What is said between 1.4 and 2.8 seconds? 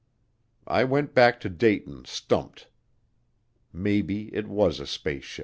to Dayton stumped